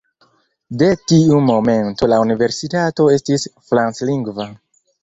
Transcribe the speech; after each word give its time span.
De 0.81 0.87
tiu 1.11 1.43
momento 1.49 2.09
la 2.15 2.19
universitato 2.27 3.09
estis 3.19 3.47
franclingva. 3.71 4.53